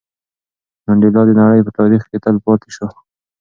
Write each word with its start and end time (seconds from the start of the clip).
منډېلا 0.85 1.21
د 1.27 1.31
نړۍ 1.39 1.59
په 1.63 1.71
تاریخ 1.79 2.01
کې 2.09 2.17
تل 2.23 2.35
پاتې 2.45 2.69
شو. 2.75 2.87